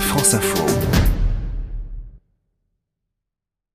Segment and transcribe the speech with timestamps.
[0.00, 0.64] France Info.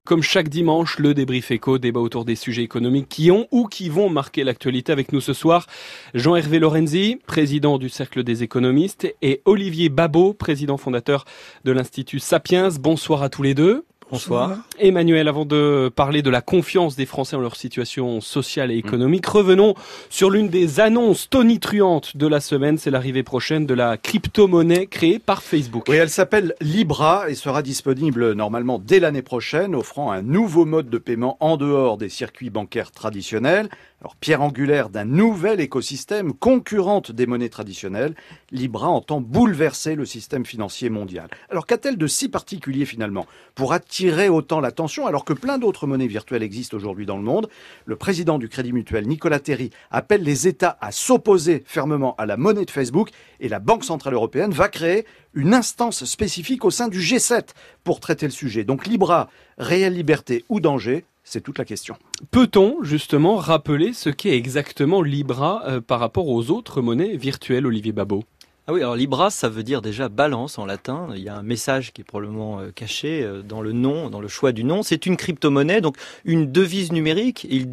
[0.05, 3.89] Comme chaque dimanche, le débrief éco, débat autour des sujets économiques qui ont ou qui
[3.89, 5.67] vont marquer l'actualité avec nous ce soir.
[6.13, 11.25] Jean-Hervé Lorenzi, président du Cercle des économistes, et Olivier Babot, président fondateur
[11.63, 12.69] de l'Institut Sapiens.
[12.79, 13.85] Bonsoir à tous les deux.
[14.11, 14.57] Bonsoir.
[14.77, 19.25] Emmanuel, avant de parler de la confiance des Français en leur situation sociale et économique,
[19.25, 19.73] revenons
[20.09, 25.17] sur l'une des annonces tonitruantes de la semaine, c'est l'arrivée prochaine de la crypto-monnaie créée
[25.17, 25.85] par Facebook.
[25.87, 30.89] Oui, elle s'appelle Libra et sera disponible normalement dès l'année prochaine, offrant un nouveau mode
[30.89, 33.69] de paiement en dehors des circuits bancaires traditionnels.
[34.01, 38.15] Alors, pierre angulaire d'un nouvel écosystème concurrente des monnaies traditionnelles,
[38.51, 41.29] Libra entend bouleverser le système financier mondial.
[41.51, 43.27] Alors, qu'a-t-elle de si particulier finalement?
[43.53, 47.49] Pour attirer autant l'attention alors que plein d'autres monnaies virtuelles existent aujourd'hui dans le monde
[47.85, 52.37] Le président du Crédit Mutuel, Nicolas Terry, appelle les États à s'opposer fermement à la
[52.37, 53.09] monnaie de Facebook
[53.39, 57.49] et la Banque Centrale Européenne va créer une instance spécifique au sein du G7
[57.83, 58.63] pour traiter le sujet.
[58.63, 61.95] Donc, Libra, réelle liberté ou danger c'est toute la question.
[62.31, 67.91] Peut-on justement rappeler ce qu'est exactement Libra euh, par rapport aux autres monnaies virtuelles, Olivier
[67.91, 68.23] Babot?
[68.71, 71.09] Ah oui, alors Libra, ça veut dire déjà balance en latin.
[71.13, 74.21] Il y a un message qui est probablement euh, caché euh, dans le nom, dans
[74.21, 74.81] le choix du nom.
[74.81, 77.45] C'est une crypto-monnaie, donc une devise numérique.
[77.49, 77.67] Il,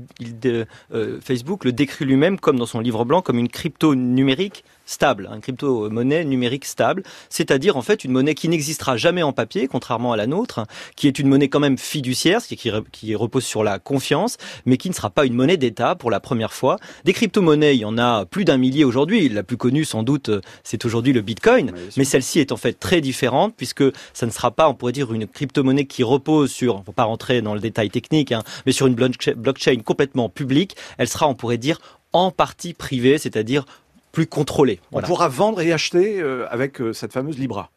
[1.20, 5.41] Facebook le décrit lui-même comme dans son livre blanc comme une crypto numérique stable, une
[5.41, 10.17] crypto-monnaie numérique stable, c'est-à-dire en fait une monnaie qui n'existera jamais en papier, contrairement à
[10.17, 14.39] la nôtre, qui est une monnaie quand même fiduciaire, qui, qui, repose sur la confiance,
[14.64, 16.77] mais qui ne sera pas une monnaie d'État pour la première fois.
[17.05, 19.28] Des crypto-monnaies, il y en a plus d'un millier aujourd'hui.
[19.28, 20.31] La plus connue, sans doute,
[20.64, 24.50] c'est aujourd'hui le Bitcoin, mais celle-ci est en fait très différente puisque ça ne sera
[24.50, 27.55] pas, on pourrait dire, une crypto-monnaie qui repose sur, on ne va pas rentrer dans
[27.55, 30.77] le détail technique, hein, mais sur une blockchain complètement publique.
[30.97, 31.78] Elle sera, on pourrait dire,
[32.12, 33.64] en partie privée, c'est-à-dire
[34.19, 34.80] plus contrôlé.
[34.91, 37.70] On pourra vendre et acheter euh, avec euh, cette fameuse Libra.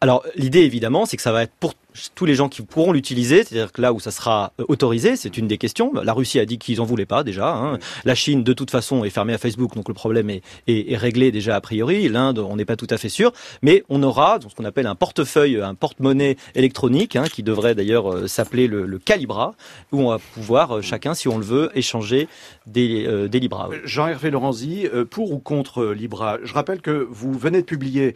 [0.00, 1.74] Alors l'idée évidemment, c'est que ça va être pour
[2.14, 5.36] tous les gens qui pourront l'utiliser, c'est-à-dire que là où ça sera euh, autorisé, c'est
[5.36, 5.92] une des questions.
[6.02, 7.54] La Russie a dit qu'ils en voulaient pas déjà.
[7.54, 7.78] Hein.
[8.04, 11.32] La Chine, de toute façon, est fermée à Facebook, donc le problème est, est, réglé
[11.32, 12.08] déjà a priori.
[12.08, 13.32] L'Inde, on n'est pas tout à fait sûr,
[13.62, 18.12] mais on aura ce qu'on appelle un portefeuille, un porte-monnaie électronique, hein, qui devrait d'ailleurs
[18.12, 19.54] euh, s'appeler le, le, Calibra,
[19.92, 22.28] où on va pouvoir euh, chacun, si on le veut, échanger
[22.66, 23.68] des, des Libra.
[23.84, 26.38] Jean-Hervé Lorenzi, pour ou contre Libra?
[26.44, 28.14] Je rappelle que vous venez de publier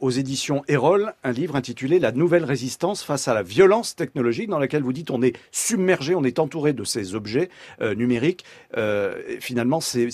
[0.00, 4.58] aux éditions Erol un livre intitulé La nouvelle résistance face à la violence technologique dans
[4.58, 7.50] laquelle vous dites on est submergé, on est entouré de ces objets
[7.80, 8.44] euh, numériques.
[8.76, 10.10] Euh, finalement, c'est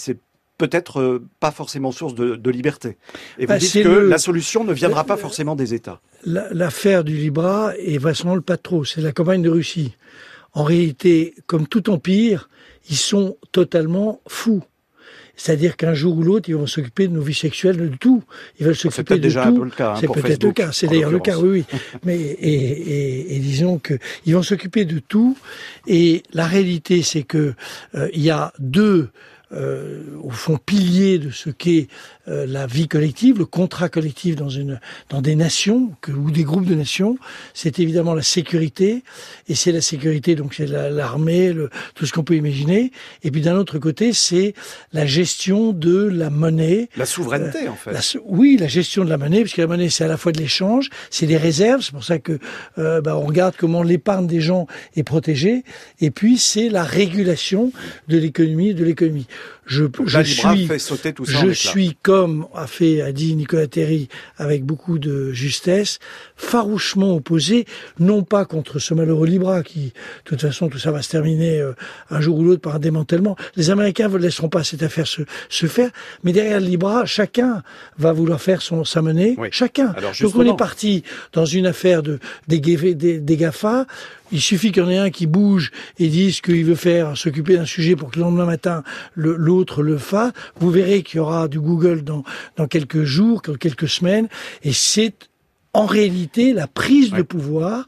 [0.59, 2.97] peut-être euh, pas forcément source de, liberté.
[3.39, 6.01] Et vous bah, dites que la solution ne viendra pas forcément des États.
[6.25, 8.85] L'affaire du Libra est vraisemblablement pas trop.
[8.85, 9.97] C'est la campagne de Russie.
[10.53, 12.49] En réalité, comme tout empire,
[12.89, 14.63] ils sont totalement fous.
[15.37, 18.23] C'est-à-dire qu'un jour ou l'autre, ils vont s'occuper de nos vies sexuelles, de tout.
[18.61, 19.49] Ils veulent s'occuper de déjà tout.
[19.49, 19.93] Un peu le cas.
[19.93, 20.73] Hein, c'est peut-être le cas.
[20.73, 21.79] C'est d'ailleurs le cas, oui, oui.
[22.05, 23.95] Mais et, et, et disons que
[24.27, 25.37] ils vont s'occuper de tout.
[25.87, 27.55] Et la réalité, c'est que
[27.95, 29.09] euh, il y a deux
[29.53, 31.89] euh, au fond pilier de ce qu'est
[32.29, 36.45] euh, la vie collective, le contrat collectif dans une dans des nations que, ou des
[36.45, 37.19] groupes de nations,
[37.55, 39.03] c'est évidemment la sécurité
[39.49, 41.53] et c'est la sécurité donc c'est l'armée,
[41.95, 42.93] tout ce qu'on peut imaginer.
[43.23, 44.55] Et puis d'un autre côté, c'est
[44.93, 48.19] la gestion de la monnaie, la souveraineté en fait.
[48.25, 50.39] oui, la gestion de la monnaie, parce que la monnaie c'est à la fois de
[50.39, 52.39] l'échange, c'est des réserves, c'est pour ça que
[52.79, 54.67] euh, bah, on regarde comment l'épargne des gens
[54.97, 55.65] est protégée,
[56.01, 57.73] et puis c'est la régulation
[58.09, 59.27] de l'économie, de l'économie.
[59.73, 63.67] Je, je suis, fait sauter tout ça je suis comme a fait, a dit Nicolas
[63.67, 65.99] Terry avec beaucoup de justesse,
[66.37, 67.65] farouchement opposé,
[67.99, 69.93] non pas contre ce malheureux Libra qui, de
[70.25, 71.73] toute façon, tout ça va se terminer euh,
[72.11, 73.35] un jour ou l'autre par un démantèlement.
[73.57, 75.91] Les Américains ne laisseront pas cette affaire se, se, faire,
[76.23, 77.63] mais derrière Libra, chacun
[77.97, 79.95] va vouloir faire son sa monnaie, chacun.
[80.21, 83.87] Donc on est parti dans une affaire de des, des, des GAFA
[84.33, 87.57] il suffit qu'il y en ait un qui bouge et dise qu'il veut faire s'occuper
[87.57, 88.83] d'un sujet pour que le lendemain matin
[89.15, 90.33] l'autre le, fasse.
[90.59, 92.25] Vous verrez qu'il y aura du Google dans,
[92.57, 94.29] dans quelques jours, quelques semaines,
[94.63, 95.15] et c'est
[95.75, 97.87] en réalité, la prise de pouvoir,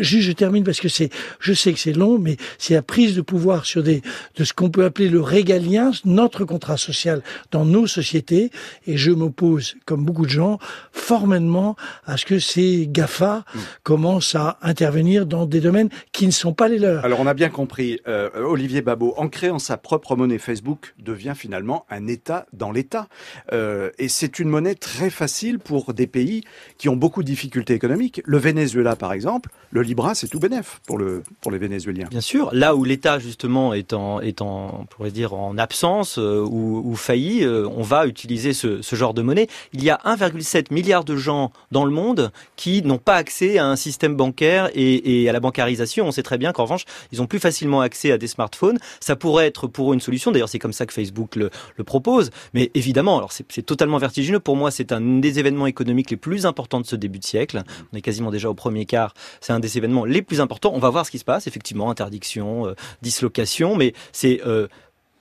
[0.00, 3.14] juste je termine parce que c'est, je sais que c'est long, mais c'est la prise
[3.14, 4.00] de pouvoir sur des,
[4.36, 8.50] de ce qu'on peut appeler le régalien, notre contrat social dans nos sociétés,
[8.86, 10.58] et je m'oppose, comme beaucoup de gens,
[10.92, 13.58] formellement à ce que ces GAFA mm.
[13.82, 17.04] commencent à intervenir dans des domaines qui ne sont pas les leurs.
[17.04, 21.34] Alors on a bien compris, euh, Olivier Babot, en créant sa propre monnaie, Facebook devient
[21.36, 23.08] finalement un État dans l'État.
[23.52, 26.42] Euh, et c'est une monnaie très facile pour des pays
[26.78, 28.22] qui ont beaucoup difficultés économiques.
[28.24, 32.06] Le Venezuela, par exemple, le Libra, c'est tout bénef pour, le, pour les Vénézuéliens.
[32.10, 37.44] Bien sûr, là où l'État, justement, est en, pourrait dire, en absence euh, ou, failli,
[37.44, 39.48] euh, on va utiliser ce, genre de monnaie.
[39.74, 43.66] Il y a 1,7 milliard de gens dans le monde qui n'ont pas accès à
[43.66, 46.06] un système bancaire et, et à la bancarisation.
[46.06, 48.78] On sait très bien qu'en revanche, ils ont plus facilement accès à des smartphones.
[49.00, 50.32] Ça pourrait être pour eux une solution.
[50.32, 52.30] D'ailleurs, c'est comme ça que Facebook le, le propose.
[52.54, 54.40] Mais évidemment, alors c'est totalement vertigineux.
[54.40, 57.62] Pour moi, c'est un des événements économiques les plus importants de ce début de siècle.
[57.92, 59.14] On est quasiment déjà au premier quart.
[59.40, 60.72] C'est un des événements les plus importants.
[60.74, 61.46] On va voir ce qui se passe.
[61.46, 64.68] Effectivement, interdiction, euh, dislocation, mais c'est euh,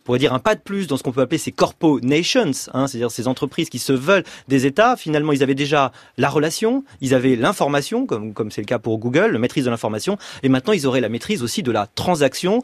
[0.05, 2.87] pourrait dire un pas de plus dans ce qu'on peut appeler ces corpo nations, hein,
[2.87, 4.95] c'est-à-dire ces entreprises qui se veulent des États.
[4.95, 8.99] Finalement, ils avaient déjà la relation, ils avaient l'information, comme comme c'est le cas pour
[8.99, 12.61] Google, la maîtrise de l'information, et maintenant ils auraient la maîtrise aussi de la transaction.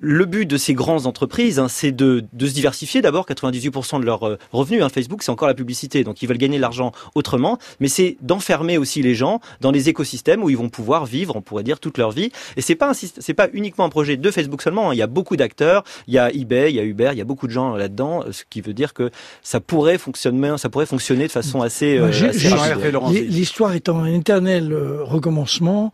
[0.00, 3.02] Le but de ces grandes entreprises, hein, c'est de, de, se diversifier.
[3.02, 6.38] D'abord, 98% de leurs euh, revenus, hein, Facebook, c'est encore la publicité, donc ils veulent
[6.38, 7.58] gagner l'argent autrement.
[7.80, 11.42] Mais c'est d'enfermer aussi les gens dans les écosystèmes où ils vont pouvoir vivre, on
[11.42, 12.30] pourrait dire, toute leur vie.
[12.56, 14.90] Et c'est pas c'est pas uniquement un projet de Facebook seulement.
[14.90, 14.94] Hein.
[14.94, 15.84] Il y a beaucoup d'acteurs.
[16.06, 18.24] Il y a eBay, il y a Uber, il y a beaucoup de gens là-dedans,
[18.30, 19.10] ce qui veut dire que
[19.42, 21.98] ça pourrait fonctionner, ça pourrait fonctionner de façon assez.
[21.98, 22.48] Euh, assez
[23.28, 25.90] L'histoire étant un éternel euh, recommencement,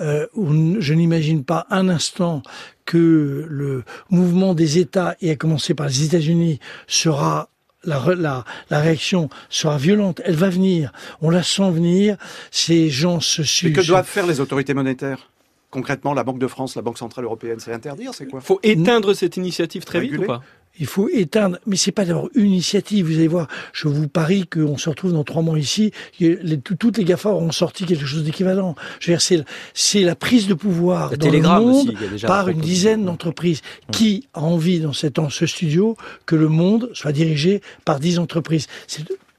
[0.00, 2.42] euh, où je n'imagine pas un instant
[2.88, 7.50] que le mouvement des États, et à commencer par les États-Unis, sera
[7.84, 10.22] la, la, la, réaction sera violente.
[10.24, 10.90] Elle va venir.
[11.20, 12.16] On la sent venir.
[12.50, 13.76] Ces gens se suivent.
[13.76, 15.30] que doivent faire les autorités monétaires?
[15.70, 18.40] Concrètement, la Banque de France, la Banque Centrale Européenne, c'est interdire, c'est quoi?
[18.40, 20.42] Faut éteindre cette initiative très vite ou pas?
[20.78, 23.06] Il faut éteindre, mais c'est pas d'abord une initiative.
[23.06, 25.92] Vous allez voir, je vous parie qu'on se retrouve dans trois mois ici.
[26.20, 28.74] Les, toutes les GAFA auront sorti quelque chose d'équivalent.
[29.00, 29.44] Je veux dire,
[29.74, 31.94] c'est, la prise de pouvoir dans le monde
[32.26, 33.60] par une dizaine d'entreprises.
[33.60, 33.90] Mmh.
[33.92, 35.96] Qui a envie dans cette, ce studio
[36.26, 38.66] que le monde soit dirigé par dix entreprises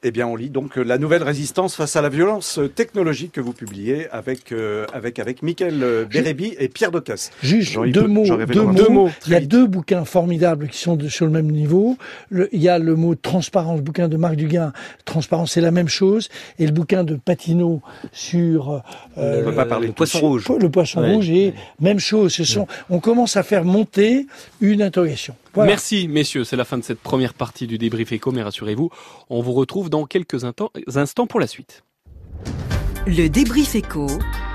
[0.03, 3.33] eh bien, on lit donc euh, la nouvelle résistance face à la violence euh, technologique
[3.33, 7.31] que vous publiez avec euh, avec avec Michael Bérébi et Pierre Docas.
[7.43, 9.09] Juste deux mots, deux mots.
[9.27, 11.97] Il y a deux bouquins formidables qui sont sur le même niveau.
[12.31, 14.71] il y a le mot transparence, bouquin de Marc Duguin.
[15.05, 16.29] Transparence, c'est la même chose.
[16.59, 17.81] Et le bouquin de Patino
[18.13, 18.81] sur
[19.17, 20.45] euh, on peut pas parler le poisson rouge.
[20.59, 22.33] Le poisson rouge et même chose.
[22.33, 24.27] Ce sont, on commence à faire monter
[24.61, 25.35] une interrogation.
[25.55, 28.89] Merci messieurs, c'est la fin de cette première partie du débrief éco, mais rassurez-vous,
[29.29, 31.83] on vous retrouve dans quelques instants pour la suite.
[33.07, 34.07] Le débrief éco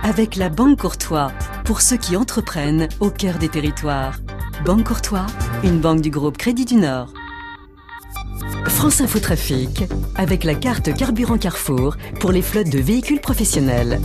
[0.03, 1.33] avec la Banque Courtois,
[1.65, 4.21] pour ceux qui entreprennent au cœur des territoires.
[4.65, 5.27] Banque Courtois,
[5.65, 7.13] une banque du groupe Crédit du Nord.
[8.67, 13.99] France Info Trafic, avec la carte Carburant Carrefour pour les flottes de véhicules professionnels.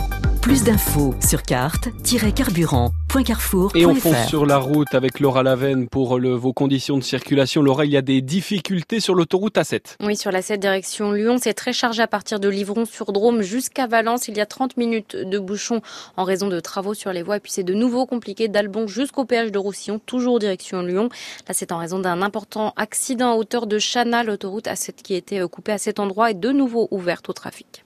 [0.50, 3.76] Plus d'infos sur carte-carburant.carrefour.fr.
[3.76, 7.62] Et on fonce sur la route avec Laura Lavenne pour le, vos conditions de circulation.
[7.62, 9.94] Laura, il y a des difficultés sur l'autoroute A7.
[10.00, 13.42] Oui, sur la 7 direction Lyon, c'est très chargé à partir de Livron sur Drôme
[13.42, 14.26] jusqu'à Valence.
[14.26, 15.82] Il y a 30 minutes de bouchon
[16.16, 17.36] en raison de travaux sur les voies.
[17.36, 21.10] Et puis c'est de nouveau compliqué d'Albon jusqu'au péage de Roussillon, toujours direction Lyon.
[21.46, 25.40] Là, c'est en raison d'un important accident à hauteur de Chana, l'autoroute A7 qui était
[25.48, 27.84] coupée à cet endroit est de nouveau ouverte au trafic.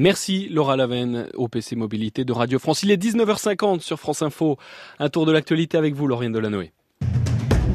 [0.00, 2.84] Merci Laura Lavenne, OPC Mobilité de Radio France.
[2.84, 4.56] Il est 19h50 sur France Info.
[5.00, 6.70] Un tour de l'actualité avec vous, Lauriane Delanoë.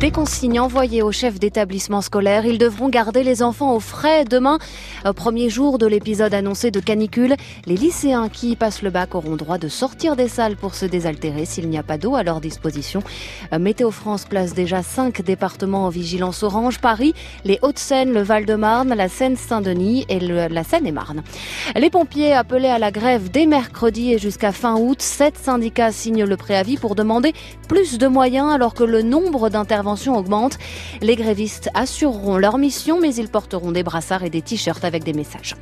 [0.04, 2.46] Des consignes envoyées aux chefs d'établissement scolaire.
[2.46, 4.60] Ils devront garder les enfants au frais demain.
[5.06, 7.36] Euh, premier jour de l'épisode annoncé de canicule.
[7.68, 11.46] Les lycéens qui passent le bac auront droit de sortir des salles pour se désaltérer
[11.46, 13.02] s'il n'y a pas d'eau à leur disposition.
[13.54, 16.80] Euh, Météo France place déjà cinq départements en vigilance orange.
[16.80, 17.14] Paris,
[17.46, 21.24] les Hauts-de-Seine, le Val-de-Marne, la Seine-Saint-Denis et la Seine-et-Marne.
[21.78, 25.02] Les pompiers appelés à la grève dès mercredi et jusqu'à fin août.
[25.02, 27.32] Sept syndicats signent le préavis pour demander
[27.70, 30.58] plus de moyens alors que le nombre d'interventions augmente.
[31.02, 35.14] Les grévistes assureront leur mission, mais ils porteront des brassards et des t-shirts avec des
[35.14, 35.56] messages.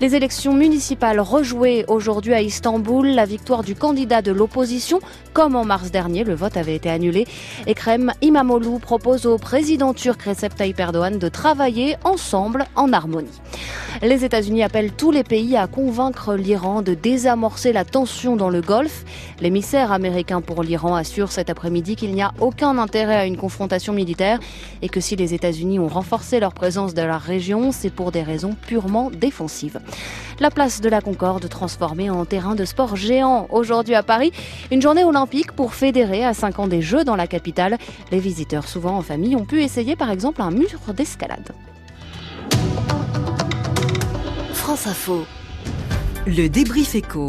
[0.00, 5.00] Les élections municipales rejouées aujourd'hui à Istanbul, la victoire du candidat de l'opposition,
[5.32, 7.26] comme en mars dernier, le vote avait été annulé.
[7.66, 13.28] Ekrem Imamoglu propose au président turc Recep Tayyip Erdogan de travailler ensemble en harmonie.
[14.02, 18.60] Les États-Unis appellent tous les pays à convaincre l'Iran de désamorcer la tension dans le
[18.60, 19.04] Golfe.
[19.40, 23.69] L'émissaire américain pour l'Iran assure cet après-midi qu'il n'y a aucun intérêt à une confrontation
[23.92, 24.38] militaire
[24.82, 28.22] et que si les États-Unis ont renforcé leur présence dans la région, c'est pour des
[28.22, 29.80] raisons purement défensives.
[30.40, 34.32] La place de la Concorde transformée en terrain de sport géant aujourd'hui à Paris.
[34.70, 37.78] Une journée olympique pour fédérer à 5 ans des Jeux dans la capitale.
[38.10, 41.52] Les visiteurs, souvent en famille, ont pu essayer par exemple un mur d'escalade.
[44.52, 45.24] France Info.
[46.26, 47.26] Le débrief éco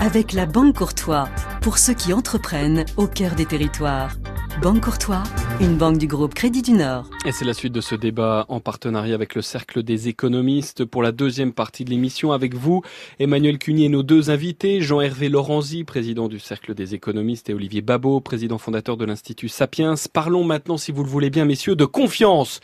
[0.00, 1.28] avec la Banque Courtois
[1.60, 4.16] pour ceux qui entreprennent au cœur des territoires.
[4.60, 5.22] Banque Courtois,
[5.60, 7.08] une banque du groupe Crédit du Nord.
[7.24, 11.02] Et c'est la suite de ce débat en partenariat avec le Cercle des économistes pour
[11.02, 12.82] la deuxième partie de l'émission avec vous,
[13.18, 17.80] Emmanuel Cuny et nos deux invités, Jean-Hervé Lorenzi, président du Cercle des économistes et Olivier
[17.80, 19.94] Babot, président fondateur de l'Institut Sapiens.
[20.12, 22.60] Parlons maintenant, si vous le voulez bien, messieurs, de confiance.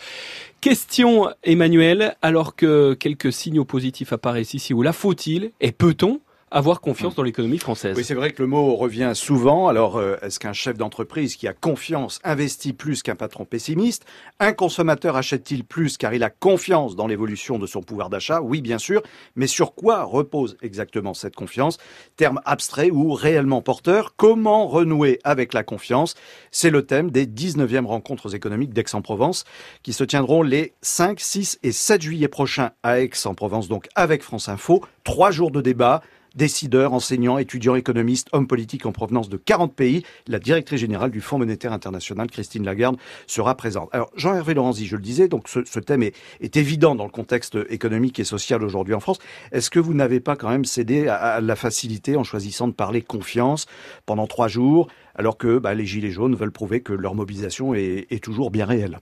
[0.61, 6.81] Question, Emmanuel, alors que quelques signaux positifs apparaissent ici ou là, faut-il et peut-on avoir
[6.81, 7.97] confiance dans l'économie française.
[7.97, 9.69] Oui, c'est vrai que le mot revient souvent.
[9.69, 14.05] Alors, euh, est-ce qu'un chef d'entreprise qui a confiance investit plus qu'un patron pessimiste
[14.40, 18.40] Un consommateur achète-t-il plus car il a confiance dans l'évolution de son pouvoir d'achat?
[18.40, 19.02] Oui, bien sûr.
[19.37, 21.78] Mais sur quoi repose exactement cette confiance?
[22.17, 26.14] Terme abstrait ou réellement porteur Comment renouer avec la confiance?
[26.50, 29.45] C'est le thème des 19e rencontres économiques d'Aix-en-Provence
[29.83, 34.49] qui se tiendront les 5, 6 et 7 juillet prochains à Aix-en-Provence, donc avec France
[34.49, 34.83] Info.
[35.05, 36.02] Trois jours de débat
[36.38, 40.04] décideurs, enseignants, étudiants, économistes, hommes politiques en provenance de 40 pays.
[40.26, 43.90] La directrice générale du Fonds monétaire international, Christine Lagarde, sera présente.
[43.92, 48.18] Alors, Jean-Hervé Lorenzi, je le disais, donc ce, thème est, évident dans le contexte économique
[48.21, 49.18] et social aujourd'hui en France.
[49.52, 53.02] Est-ce que vous n'avez pas quand même cédé à, la facilité en choisissant de parler
[53.02, 53.66] confiance
[54.07, 58.23] pendant trois jours, alors que bah, les Gilets jaunes veulent prouver que leur mobilisation est,
[58.23, 59.00] toujours bien réelle?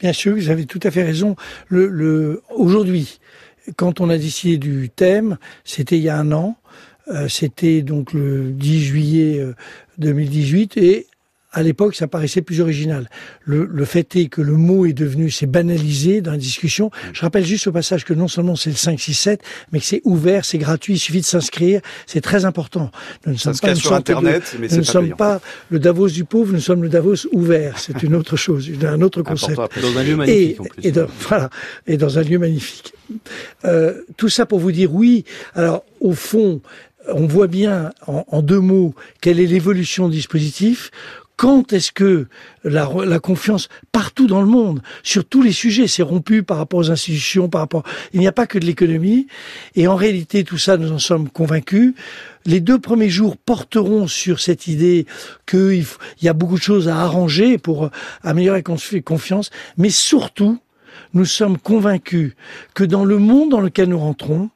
[0.00, 1.36] Bien sûr, vous avez tout à fait raison.
[2.54, 3.18] Aujourd'hui,
[3.76, 6.56] quand on a décidé du thème, c'était il y a un an,
[7.08, 9.46] euh, c'était donc le 10 juillet
[9.98, 11.06] 2018 euh, et
[11.56, 13.08] à l'époque, ça paraissait plus original.
[13.42, 16.90] Le, le, fait est que le mot est devenu, c'est banalisé dans la discussion.
[17.14, 19.86] Je rappelle juste au passage que non seulement c'est le 5, 6, 7, mais que
[19.86, 21.80] c'est ouvert, c'est gratuit, il suffit de s'inscrire.
[22.06, 22.90] C'est très important.
[23.24, 26.52] Nous ne sommes pas sur Internet, mais nous ne sommes pas le Davos du pauvre,
[26.52, 27.78] nous sommes le Davos ouvert.
[27.78, 29.56] C'est une autre chose, un autre concept.
[29.56, 30.60] Dans un lieu magnifique.
[30.82, 31.48] Et, dans, voilà,
[31.86, 32.92] et dans un lieu magnifique.
[33.64, 35.24] Euh, tout ça pour vous dire oui.
[35.54, 36.60] Alors, au fond,
[37.08, 40.90] on voit bien en, en deux mots quelle est l'évolution du dispositif
[41.36, 42.28] quand est-ce que
[42.64, 42.88] la,
[43.18, 47.48] confiance partout dans le monde, sur tous les sujets, s'est rompue par rapport aux institutions,
[47.48, 47.82] par rapport...
[48.14, 49.26] Il n'y a pas que de l'économie.
[49.74, 51.94] Et en réalité, tout ça, nous en sommes convaincus.
[52.46, 55.06] Les deux premiers jours porteront sur cette idée
[55.46, 55.84] qu'il
[56.22, 57.90] y a beaucoup de choses à arranger pour
[58.22, 58.62] améliorer
[58.92, 59.50] la confiance.
[59.76, 60.58] Mais surtout,
[61.12, 62.34] nous sommes convaincus
[62.72, 64.50] que dans le monde dans lequel nous rentrons,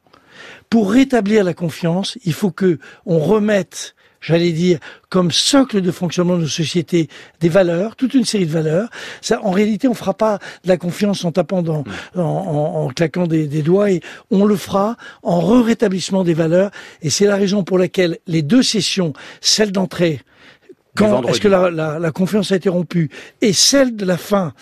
[0.71, 6.37] pour rétablir la confiance, il faut que on remette j'allais dire, comme socle de fonctionnement
[6.37, 7.09] de nos sociétés,
[7.41, 8.89] des valeurs, toute une série de valeurs.
[9.21, 11.85] Ça, en réalité, on fera pas de la confiance en tapant dans,
[12.17, 14.01] en, en, claquant des, des, doigts, et
[14.31, 16.71] on le fera en re-rétablissement des valeurs.
[17.03, 20.21] Et c'est la raison pour laquelle les deux sessions, celle d'entrée
[20.97, 23.11] quand est-ce que la, la, la, confiance a été rompue
[23.41, 24.53] et celle de la fin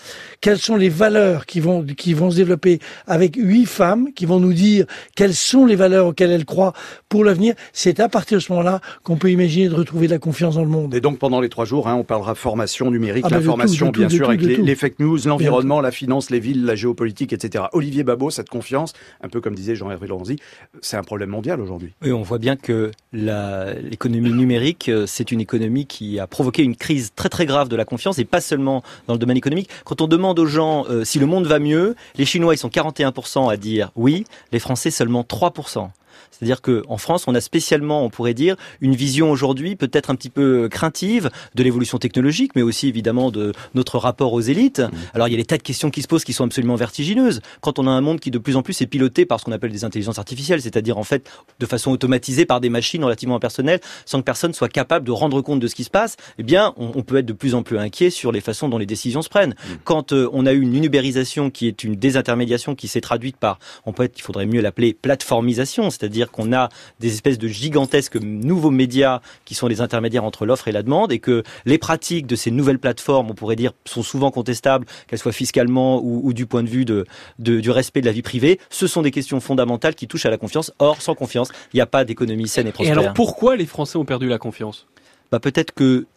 [0.41, 4.39] Quelles sont les valeurs qui vont qui vont se développer avec huit femmes qui vont
[4.39, 6.73] nous dire quelles sont les valeurs auxquelles elles croient
[7.09, 10.19] pour l'avenir C'est à partir de ce moment-là qu'on peut imaginer de retrouver de la
[10.19, 10.93] confiance dans le monde.
[10.93, 14.09] Et donc pendant les trois jours, hein, on parlera formation numérique, ah bah l'information bien
[14.09, 17.65] sûr avec les, les, fake news, l'environnement, la finance, les villes, la géopolitique, etc.
[17.73, 20.37] Olivier Babot, cette confiance, un peu comme disait Jean-Hervé Lorenzi,
[20.81, 21.93] c'est un problème mondial aujourd'hui.
[22.01, 26.75] Oui, on voit bien que l'économie numérique, euh, c'est une économie qui a provoqué une
[26.75, 29.69] crise très très grave de la confiance et pas seulement dans le domaine économique.
[29.85, 32.69] Quand on demande aux gens euh, si le monde va mieux, les Chinois ils sont
[32.69, 35.89] 41% à dire oui, les Français seulement 3%.
[36.31, 40.29] C'est-à-dire qu'en France, on a spécialement, on pourrait dire, une vision aujourd'hui peut-être un petit
[40.29, 44.79] peu craintive de l'évolution technologique, mais aussi évidemment de notre rapport aux élites.
[44.79, 44.91] Mmh.
[45.13, 47.41] Alors il y a des tas de questions qui se posent qui sont absolument vertigineuses.
[47.61, 49.51] Quand on a un monde qui de plus en plus est piloté par ce qu'on
[49.51, 53.79] appelle des intelligences artificielles, c'est-à-dire en fait de façon automatisée par des machines relativement impersonnelles,
[54.05, 56.73] sans que personne soit capable de rendre compte de ce qui se passe, eh bien
[56.77, 59.29] on, peut être de plus en plus inquiet sur les façons dont les décisions se
[59.29, 59.51] prennent.
[59.51, 59.73] Mmh.
[59.83, 63.59] Quand euh, on a eu une ubérisation qui est une désintermédiation qui s'est traduite par,
[63.85, 68.17] on peut être, il faudrait mieux l'appeler plateformisation, c'est-à-dire qu'on a des espèces de gigantesques
[68.17, 72.27] nouveaux médias qui sont les intermédiaires entre l'offre et la demande et que les pratiques
[72.27, 76.45] de ces nouvelles plateformes, on pourrait dire, sont souvent contestables, qu'elles soient fiscalement ou, du
[76.45, 77.05] point de vue de,
[77.37, 78.59] du respect de la vie privée.
[78.69, 80.73] Ce sont des questions fondamentales qui touchent à la confiance.
[80.79, 82.97] Or, sans confiance, il n'y a pas d'économie saine et prospère.
[82.97, 84.87] Et alors pourquoi les Français ont perdu la confiance?
[85.31, 86.07] Bah peut-être que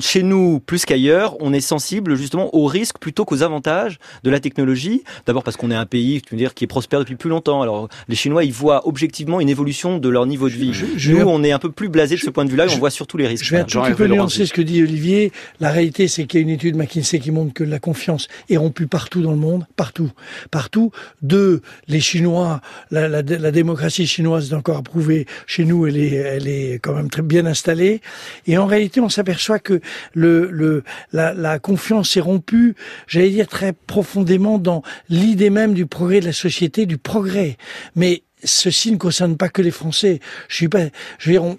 [0.00, 4.38] chez nous, plus qu'ailleurs, on est sensible justement aux risques plutôt qu'aux avantages de la
[4.40, 5.02] technologie.
[5.26, 7.60] D'abord parce qu'on est un pays, tu veux dire, qui est prospère depuis plus longtemps.
[7.60, 10.72] Alors les Chinois, ils voient objectivement une évolution de leur niveau de vie.
[11.08, 12.90] nous, on est un peu plus blasé de ce point de vue-là et on voit
[12.90, 13.44] surtout les risques.
[13.44, 15.32] Je vais un petit peu nuancer ce que dit Olivier.
[15.60, 18.56] La réalité, c'est qu'il y a une étude McKinsey qui montre que la confiance est
[18.56, 20.10] rompue partout dans le monde, partout,
[20.50, 20.92] partout.
[21.22, 22.60] Deux, les Chinois,
[22.90, 25.26] la, la, la démocratie chinoise est encore approuvée.
[25.46, 28.00] Chez nous, elle est, elle est quand même très bien installée.
[28.46, 29.80] Et en réalité, on s'aperçoit que
[31.12, 32.74] la, confiance est rompue,
[33.06, 37.56] j'allais dire très profondément dans l'idée même du progrès de la société, du progrès.
[37.96, 40.20] Mais ceci ne concerne pas que les Français.
[40.48, 40.84] Je suis pas,
[41.18, 41.56] je veux dire,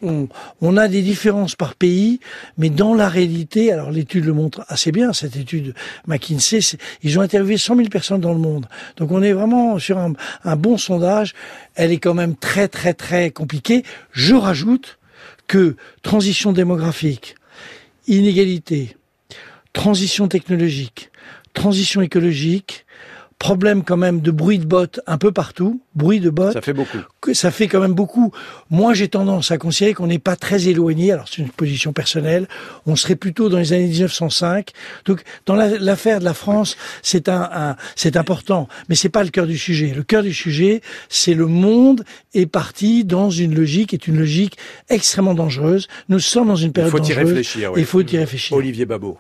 [0.62, 2.20] on, a des différences par pays,
[2.58, 5.74] mais dans la réalité, alors l'étude le montre assez bien, cette étude
[6.08, 6.60] McKinsey,
[7.03, 8.68] ils ont interviewé 100 000 personnes dans le monde.
[8.98, 11.34] Donc on est vraiment sur un bon sondage.
[11.75, 13.84] Elle est quand même très très très compliquée.
[14.12, 15.00] Je rajoute
[15.48, 17.36] que transition démographique,
[18.08, 18.96] inégalité,
[19.74, 21.12] transition technologique,
[21.53, 22.86] transition écologique,
[23.39, 26.53] problème quand même de bruit de bottes un peu partout, bruit de bottes.
[26.53, 27.00] Ça fait beaucoup.
[27.22, 28.31] Que ça fait quand même beaucoup.
[28.69, 31.13] Moi, j'ai tendance à considérer qu'on n'est pas très éloigné.
[31.13, 32.48] Alors, c'est une position personnelle.
[32.86, 34.72] On serait plutôt dans les années 1905.
[35.05, 39.48] Donc, dans l'affaire de la France, c'est un, c'est important, mais c'est pas le cœur
[39.48, 39.93] du sujet.
[39.96, 42.03] Le cœur du sujet, c'est le monde
[42.34, 44.58] est parti dans une logique, est une logique
[44.89, 45.88] extrêmement dangereuse.
[46.10, 47.10] Nous sommes dans une période dangereuse.
[47.10, 47.72] Il faut y réfléchir.
[47.77, 48.58] Il faut y réfléchir.
[48.58, 49.17] Olivier Babot.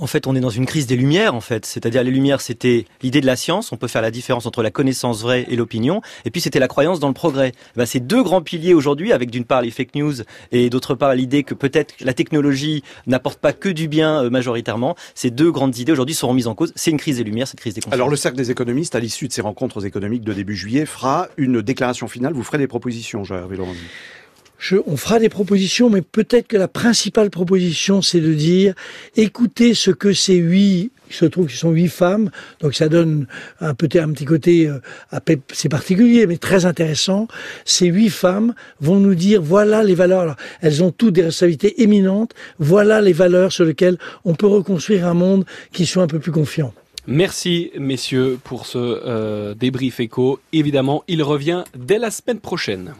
[0.00, 1.66] En fait, on est dans une crise des lumières, en fait.
[1.66, 3.72] C'est-à-dire, les lumières, c'était l'idée de la science.
[3.72, 6.02] On peut faire la différence entre la connaissance vraie et l'opinion.
[6.24, 7.50] Et puis, c'était la croyance dans le progrès.
[7.74, 10.14] Ben, ces deux grands piliers aujourd'hui, avec d'une part les fake news
[10.52, 14.94] et d'autre part l'idée que peut-être la technologie n'apporte pas que du bien euh, majoritairement.
[15.16, 16.72] Ces deux grandes idées aujourd'hui sont remises en cause.
[16.76, 17.94] C'est une crise des lumières, cette crise des consciences.
[17.94, 21.26] Alors, le cercle des économistes, à l'issue de ces rencontres économiques de début juillet, fera
[21.36, 22.34] une déclaration finale.
[22.34, 23.56] Vous ferez des propositions, Jean-Hervé
[24.86, 28.74] On fera des propositions, mais peut-être que la principale proposition, c'est de dire,
[29.16, 33.26] écoutez ce que ces huit, il se trouve qu'ils sont huit femmes, donc ça donne
[33.60, 34.78] un, petit, un petit côté, euh,
[35.52, 37.28] c'est particulier, mais très intéressant.
[37.64, 42.34] Ces huit femmes vont nous dire, voilà les valeurs, elles ont toutes des responsabilités éminentes,
[42.58, 46.32] voilà les valeurs sur lesquelles on peut reconstruire un monde qui soit un peu plus
[46.32, 46.74] confiant.
[47.06, 50.40] Merci messieurs pour ce euh, débrief éco.
[50.52, 52.92] Évidemment, il revient dès la semaine prochaine.